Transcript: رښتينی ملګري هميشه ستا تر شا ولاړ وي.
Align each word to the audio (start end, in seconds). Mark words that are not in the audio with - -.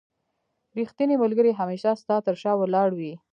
رښتينی 0.79 1.15
ملګري 1.23 1.51
هميشه 1.59 1.91
ستا 2.01 2.15
تر 2.25 2.35
شا 2.41 2.51
ولاړ 2.57 2.89
وي. 2.99 3.13